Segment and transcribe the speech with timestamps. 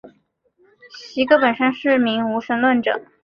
[1.11, 3.03] 席格本身是名无神论者。